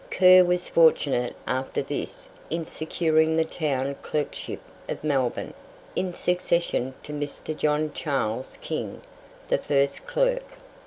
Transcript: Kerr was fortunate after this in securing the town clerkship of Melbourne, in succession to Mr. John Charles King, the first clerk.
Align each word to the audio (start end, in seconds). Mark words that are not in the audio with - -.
Kerr 0.09 0.43
was 0.43 0.67
fortunate 0.67 1.35
after 1.45 1.83
this 1.83 2.29
in 2.49 2.65
securing 2.65 3.37
the 3.37 3.45
town 3.45 3.93
clerkship 4.01 4.59
of 4.89 5.03
Melbourne, 5.03 5.53
in 5.95 6.11
succession 6.11 6.95
to 7.03 7.13
Mr. 7.13 7.55
John 7.55 7.91
Charles 7.93 8.57
King, 8.59 9.01
the 9.49 9.59
first 9.59 10.07
clerk. 10.07 10.45